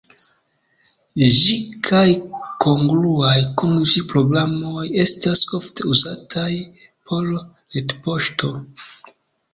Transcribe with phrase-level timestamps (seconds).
[1.39, 1.57] Ĝi
[1.87, 2.05] kaj
[2.65, 6.51] kongruaj kun ĝi programoj estas ofte uzataj
[7.11, 7.29] por
[7.77, 8.53] retpoŝto.